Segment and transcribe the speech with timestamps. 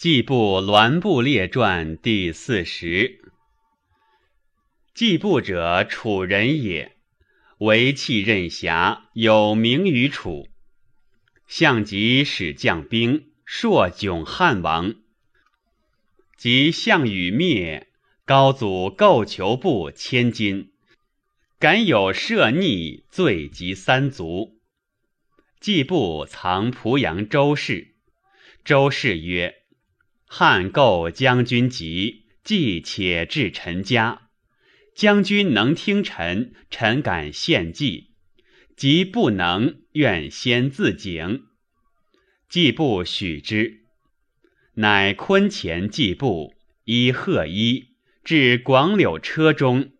[0.00, 3.20] 季布栾布列传第四十。
[4.94, 6.96] 季布者，楚人也，
[7.58, 10.48] 为弃任侠，有名于楚。
[11.46, 14.94] 项籍使将兵，朔窘汉王。
[16.38, 17.88] 及项羽灭，
[18.24, 20.72] 高祖构求部千金，
[21.58, 24.62] 敢有涉逆，罪及三族。
[25.60, 27.96] 季布藏濮阳周氏，
[28.64, 29.59] 周氏曰。
[30.32, 34.28] 汉构将军急，既且至臣家。
[34.94, 38.10] 将军能听臣，臣敢献计；
[38.76, 41.46] 即不能，愿先自警。
[42.48, 43.80] 季布许之，
[44.74, 46.54] 乃昆前季布，
[46.84, 47.88] 依贺衣，
[48.22, 49.90] 至广柳车中，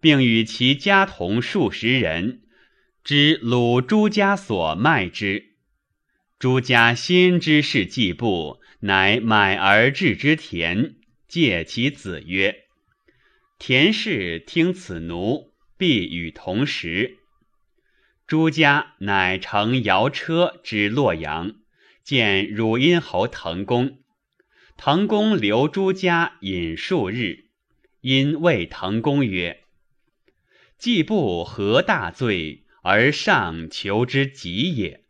[0.00, 2.40] 并与其家童数十人，
[3.04, 5.45] 知鲁朱家所卖之。
[6.38, 8.60] 朱家先知是季布。
[8.80, 12.64] 乃买而置之田，借其子曰
[13.58, 17.16] ：“田氏听此奴，必与同食。”
[18.28, 21.54] 朱家乃乘摇车至洛阳，
[22.04, 23.98] 见汝阴侯滕公。
[24.76, 27.46] 滕公留朱家饮数日，
[28.02, 29.62] 因谓滕公曰
[30.78, 35.02] ：“季布何大罪，而上求之己也？”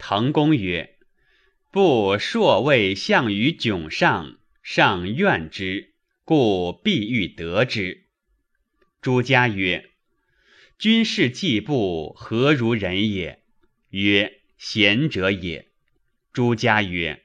[0.00, 0.96] 滕公曰。
[1.70, 5.92] 不朔为项羽窘上，上怨之，
[6.24, 8.06] 故必欲得之。
[9.02, 9.90] 朱家曰
[10.78, 13.42] ：“君士季布何如人也？”
[13.90, 15.68] 曰：“贤者也。”
[16.32, 17.22] 朱家曰：“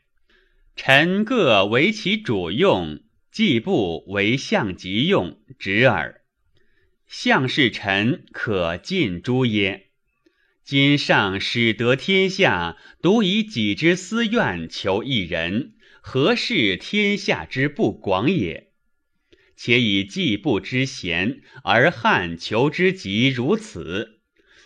[0.75, 3.01] 臣各为其主用，
[3.31, 6.21] 季布为相即用，直耳。
[7.07, 9.84] 相是臣可尽诛耶？”
[10.65, 18.71] 今上使得天下，独以己之私怨求一人，何事天下之不广也？
[19.55, 24.21] 且以季布之贤，而汉求之急如此，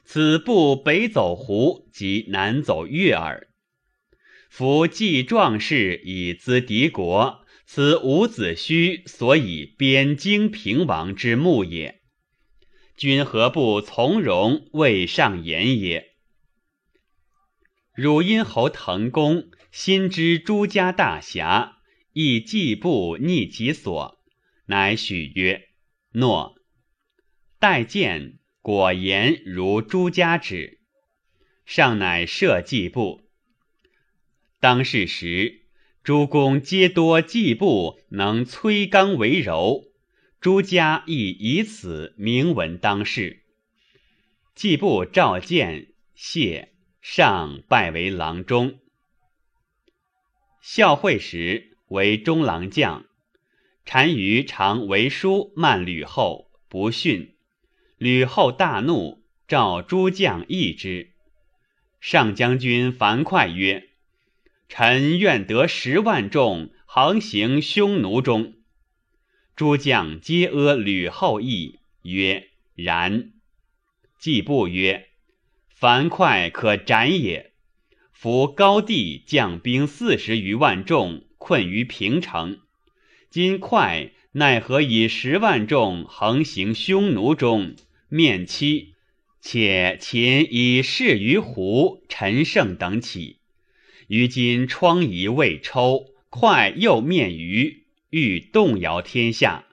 [0.05, 3.49] 此不北走胡，即南走越耳。
[4.49, 11.98] 夫季壮士以资敌国，此伍子胥所以边荆平王之目也。
[12.99, 16.15] 君何不从容为上言也？
[17.95, 21.77] 汝阴侯滕公心知诸家大侠，
[22.11, 24.19] 亦季布逆其所，
[24.65, 25.69] 乃许曰
[26.11, 26.55] ：“诺。”
[27.57, 30.81] 待见，果言如朱家旨。
[31.65, 33.29] 上乃赦季布。
[34.59, 35.61] 当世时，
[36.03, 39.88] 诸公皆多季布能摧刚为柔。
[40.41, 43.43] 朱家亦以此名闻当世。
[44.55, 46.69] 季布召见，谢
[47.01, 48.79] 上拜为郎中。
[50.61, 53.05] 孝惠时为中郎将，
[53.83, 57.35] 单于常为书慢吕后，不逊。
[57.97, 61.11] 吕后大怒，召诸将议之。
[61.99, 63.89] 上将军樊哙曰
[64.69, 68.53] ：“臣愿得十万众，横行匈奴中。”
[69.59, 73.33] 诸将皆阿吕后意，曰：“然。”
[74.17, 75.09] 季布曰
[75.67, 77.51] ：“樊哙可斩也。
[78.13, 82.61] 夫高帝将兵四十余万众，困于平城。
[83.29, 87.75] 今哙奈何以十万众横行匈奴中，
[88.07, 88.93] 面欺？
[89.41, 93.39] 且秦以士于胡、陈胜等起，
[94.07, 99.67] 于今疮痍未抽，哙又面于。”欲动摇天下，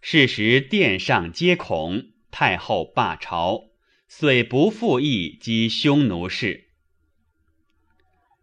[0.00, 3.70] 是时殿上皆恐太后罢朝，
[4.06, 6.68] 遂不复议击匈奴事。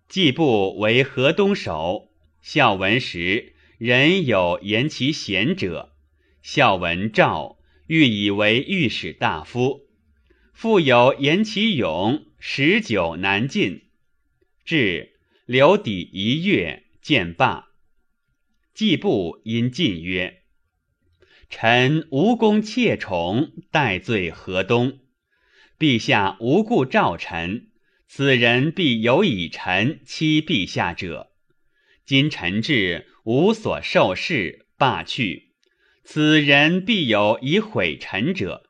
[0.10, 2.12] 季布为河东守，
[2.42, 5.96] 孝文时人有言其贤者，
[6.42, 9.88] 孝文诏欲以为御史大夫，
[10.54, 13.86] 复有言其勇，十九难进，
[14.66, 17.67] 至留抵一月，见罢。
[18.78, 20.44] 季布因进曰
[21.50, 25.00] ：“臣无功妾宠，待罪河东。
[25.80, 27.72] 陛下无故召臣，
[28.08, 31.32] 此人必有以臣欺陛下者。
[32.06, 35.54] 今臣至，无所受事，罢去，
[36.04, 38.70] 此人必有以毁臣者。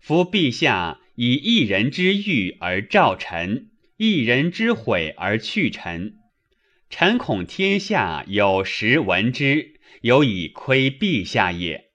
[0.00, 6.18] 夫陛下以一人之欲而召臣，一人之悔而去臣。”
[6.88, 11.90] 臣恐天下有时闻之，有以窥陛下也。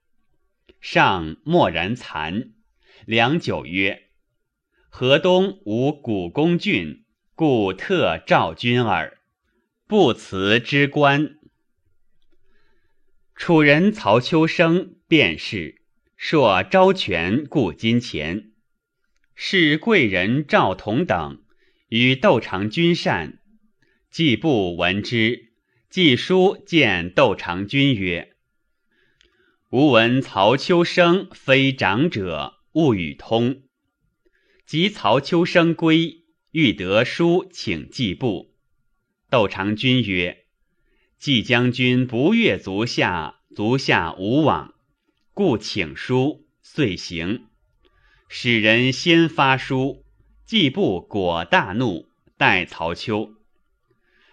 [0.79, 2.51] 上默然惭。
[3.05, 4.09] 良久曰
[4.89, 7.03] ：“河东无古公郡，
[7.35, 9.17] 故特召君耳。”
[9.87, 11.37] 不辞之官。
[13.35, 15.81] 楚人曹秋生便是
[16.15, 18.51] 朔昭权故金钱，
[19.35, 21.43] 是贵人赵同等
[21.89, 23.40] 与窦长君善。
[24.11, 25.53] 季布闻之，
[25.89, 28.35] 季书见窦长君曰
[29.71, 33.61] ：“吾闻曹秋生非长者，勿与通。”
[34.67, 38.53] 及曹秋生归，欲得书请季布。
[39.29, 40.43] 窦长君曰
[41.17, 44.73] ：“季将军不悦足下，足下无往，
[45.33, 47.45] 故请书，遂行。
[48.27, 50.03] 使人先发书，
[50.43, 53.35] 季布果大怒，待曹秋。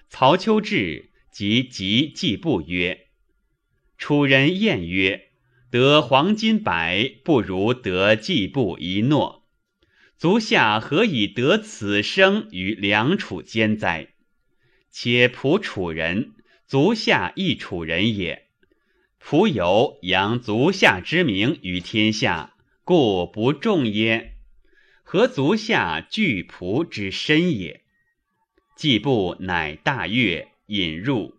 [0.08, 3.08] 曹丘至，即即季布曰
[3.98, 5.28] ：“楚人谚曰
[5.70, 9.46] ：‘得黄金百，不如得季布一诺。’”
[10.18, 14.08] 足下何以得此生于梁楚间哉？
[14.90, 16.32] 且仆楚人，
[16.66, 18.48] 足下亦楚人也。
[19.22, 24.38] 仆有扬足下之名于天下，故不重耶？
[25.04, 27.84] 何足下惧仆之身也？
[28.78, 31.34] 季布乃大悦，引入，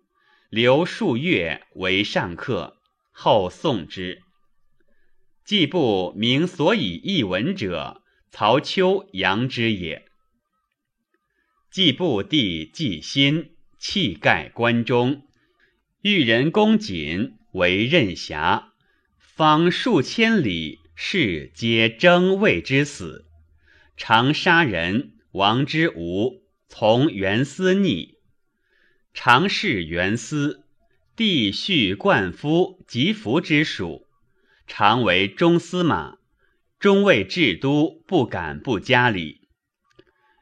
[0.50, 2.76] 留数月为上客，
[3.12, 4.22] 后送之。
[5.46, 8.04] 季布明所以译文者。
[8.30, 10.06] 曹丘扬之也。
[11.72, 15.24] 季布弟季辛弃盖关中，
[16.02, 18.74] 遇人公瑾为任侠，
[19.18, 23.26] 方数千里，士皆争魏之死，
[23.96, 26.39] 常杀人，王之无，
[26.72, 28.20] 从袁思逆，
[29.14, 30.64] 常侍袁思，
[31.16, 34.06] 弟婿冠夫及服之属，
[34.68, 36.20] 常为中司马。
[36.80, 39.50] 中尉至都不敢不加礼。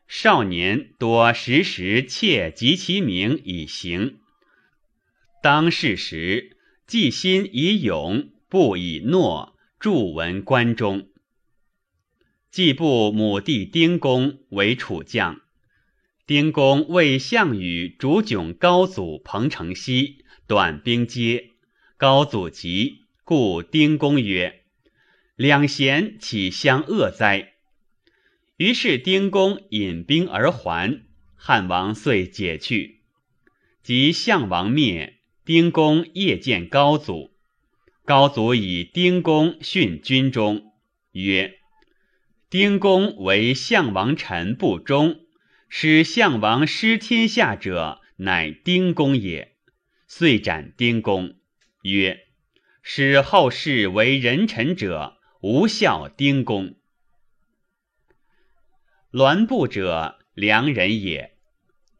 [0.07, 4.19] 少年多时时窃及其名以行。
[5.41, 11.09] 当世时，既心以勇，不以诺，著文关中。
[12.51, 15.41] 季布母弟丁公为楚将，
[16.27, 21.51] 丁公为项羽主迥高祖彭城西，短兵接，
[21.95, 24.65] 高祖急，故丁公曰。
[25.37, 27.53] 两贤岂相恶哉？
[28.57, 31.05] 于是丁公引兵而还，
[31.37, 32.99] 汉王遂解去。
[33.81, 37.31] 及项王灭，丁公夜见高祖。
[38.03, 40.73] 高祖以丁公训军中，
[41.13, 41.57] 曰
[42.51, 45.21] ：“丁公为项王臣不忠，
[45.69, 49.55] 使项王失天下者，乃丁公也。”
[50.07, 51.35] 遂斩丁公，
[51.83, 52.27] 曰
[52.81, 56.77] ：“使后世为人臣者。”无效丁公，
[59.11, 61.37] 栾布者良人也。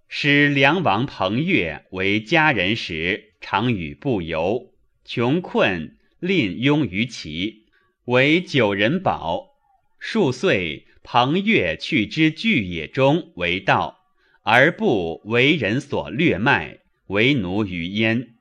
[0.08, 4.74] 使梁王彭越为家人时，常与不游，
[5.06, 7.68] 穷困，吝庸于齐，
[8.06, 9.56] 为九人保。
[10.00, 14.04] 数岁，彭越去之巨野中为盗，
[14.42, 18.36] 而不为人所掠卖，为奴于燕，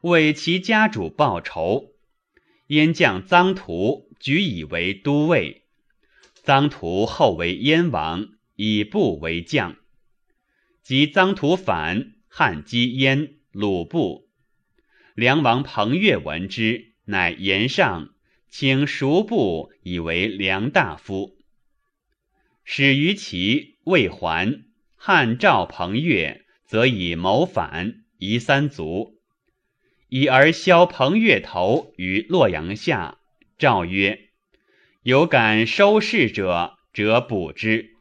[0.00, 1.92] 为其家主报仇。
[2.66, 4.08] 燕将臧荼。
[4.18, 5.62] 举以为都尉，
[6.44, 9.76] 臧荼后为燕王，以部为将。
[10.82, 14.26] 及臧荼反，汉击燕，鲁部。
[15.14, 18.10] 梁王彭越闻之，乃言上，
[18.48, 21.36] 请熟部以为梁大夫。
[22.72, 24.62] 始于齐，未还。
[24.94, 29.18] 汉赵彭越，则以谋反，夷三族，
[30.06, 33.18] 以而削彭越头于洛阳下。
[33.58, 34.28] 诏曰
[35.02, 37.96] ：“有敢收事者，则捕之。”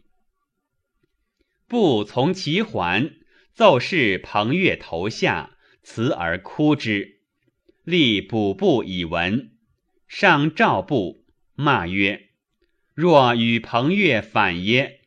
[1.68, 3.12] 不从其还，
[3.56, 7.22] 奏事彭越头下，辞而哭之。
[7.84, 9.50] 立补部以闻，
[10.08, 12.29] 上诏部骂曰
[13.02, 15.00] ：“若与彭越反耶？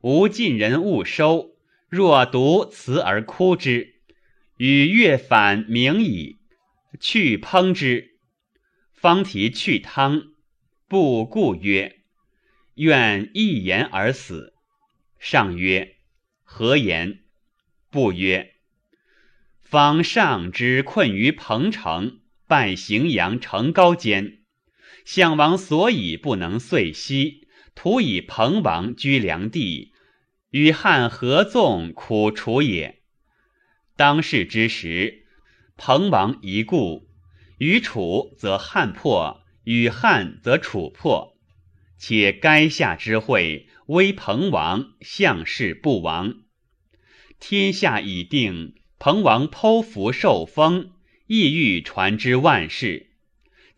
[0.00, 1.54] 吾尽人勿收。
[1.88, 4.00] 若独辞而哭之，
[4.56, 6.40] 与越反明矣。
[6.98, 8.18] 去烹之。”
[8.92, 10.24] 方提去汤，
[10.88, 12.00] 不顾曰
[12.74, 14.54] ：“愿一言而死。”
[15.20, 15.98] 上曰
[16.42, 17.20] ：“何言？”
[17.90, 18.54] 不曰
[19.62, 22.18] ：“方上之困于彭城，
[22.48, 24.39] 拜荥阳城高间，
[25.04, 29.92] 项王所以不能遂息，徒以彭王居梁地，
[30.50, 33.00] 与汉合纵，苦楚也。
[33.96, 35.26] 当世之时，
[35.76, 37.08] 彭王一故。”
[37.60, 41.36] 与楚则汉破，与汉则楚破。
[41.98, 46.36] 且垓下之会，威彭王，项氏不亡。
[47.38, 50.92] 天下已定，彭王剖腹受封，
[51.26, 53.09] 意欲传之万世。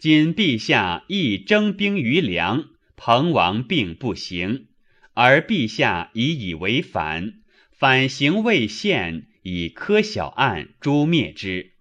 [0.02, 4.66] 今陛下亦征兵于梁，彭王并不行，
[5.14, 7.34] 而陛下已以为反，
[7.70, 11.74] 反行未现，以科小案诛灭之。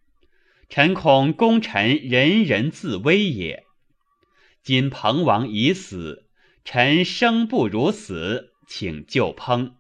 [0.70, 3.64] 臣恐功臣人人自危也。
[4.62, 6.28] 今彭王已死，
[6.64, 9.72] 臣生不如死，请救烹。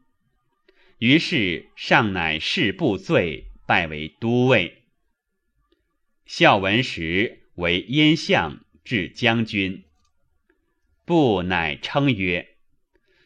[0.98, 4.82] 于是上乃释不罪，拜为都尉。
[6.26, 9.84] 孝文时为燕相，至将军。
[11.06, 12.56] 不乃称曰：“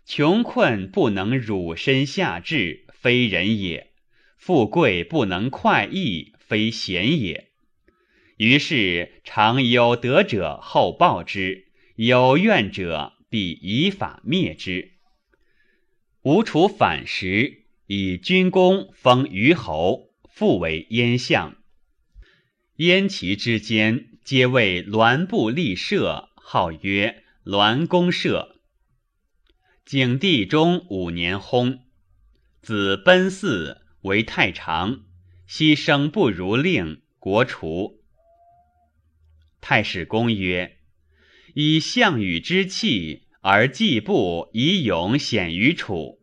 [0.05, 3.91] 穷困不能辱身下志，非人也；
[4.38, 7.50] 富贵不能快意，非贤也。”
[8.38, 14.94] 于是常有德者厚报之，有怨者必以法灭之。
[16.22, 17.62] 吴楚反时。
[17.88, 21.55] 以军功封虞侯，复为燕相。
[22.77, 28.55] 燕齐之间，皆为栾部立社，号曰栾公社。
[29.86, 31.82] 景帝中五年薨，
[32.60, 35.03] 子奔嗣为太常，
[35.48, 38.01] 牺牲不如令，国除。
[39.62, 40.79] 太史公曰：
[41.53, 46.20] 以项羽之气，而季布以勇显于楚。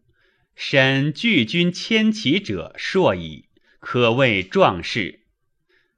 [0.56, 5.21] 身拒军千骑者硕矣，可谓壮士。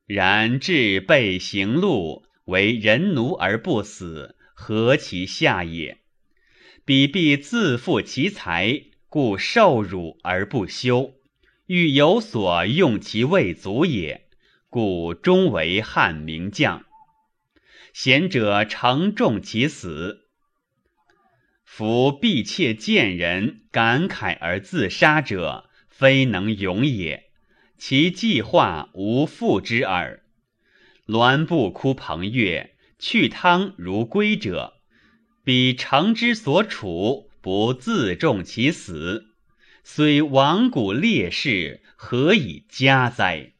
[0.06, 5.98] 然至备行路，为人奴而不死，何其下也！
[6.84, 11.14] 彼必自负其才，故受辱而不休，
[11.66, 14.26] 欲有所用其未足也，
[14.68, 16.84] 故终为汉名将。
[17.94, 20.28] 贤者承重其死。
[21.64, 27.23] 夫必切见人感慨而自杀者，非能勇也。
[27.76, 30.22] 其计划无复之耳。
[31.06, 34.74] 栾不哭彭越，去汤如归者，
[35.42, 39.34] 彼城之所处，不自重其死，
[39.82, 43.53] 虽亡古烈士，何以加哉？